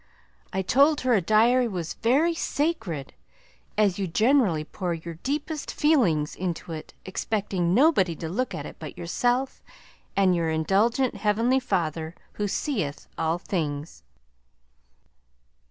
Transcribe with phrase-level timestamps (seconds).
[0.51, 3.13] I told her a diary was very sacred
[3.77, 8.77] as you generally poured your deepest feelings into it expecting nobody to look at it
[8.79, 9.61] but yourself
[10.17, 14.01] and your indulgent heavenly Father who seeeth all things.